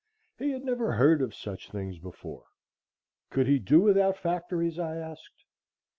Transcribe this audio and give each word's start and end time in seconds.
He 0.39 0.49
had 0.49 0.65
never 0.65 0.93
heard 0.93 1.21
of 1.21 1.35
such 1.35 1.69
things 1.69 1.99
before. 1.99 2.45
Could 3.29 3.45
he 3.45 3.59
do 3.59 3.81
without 3.81 4.17
factories? 4.17 4.79
I 4.79 4.95
asked. 4.95 5.45